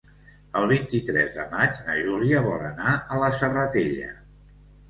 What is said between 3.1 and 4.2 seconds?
a la Serratella.